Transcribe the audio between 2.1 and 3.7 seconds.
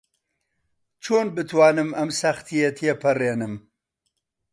سەختییە تێپەڕێنم؟